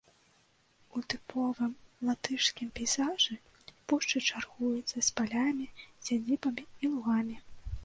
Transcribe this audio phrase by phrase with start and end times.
[0.99, 1.73] У тыповым
[2.09, 3.35] латышскім пейзажы,
[3.87, 5.71] пушчы чаргуецца з палямі,
[6.05, 7.35] сядзібамі і лугамі.